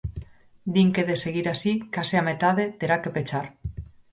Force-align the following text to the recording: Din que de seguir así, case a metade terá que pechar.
Din 0.73 0.89
que 0.95 1.03
de 1.09 1.15
seguir 1.23 1.45
así, 1.49 1.73
case 1.95 2.15
a 2.17 2.25
metade 2.29 2.63
terá 2.79 2.95
que 3.03 3.13
pechar. 3.15 3.45